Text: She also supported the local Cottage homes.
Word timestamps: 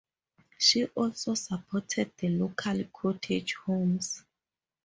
She 0.57 0.87
also 0.95 1.35
supported 1.35 2.13
the 2.17 2.29
local 2.29 2.85
Cottage 2.89 3.53
homes. 3.53 4.23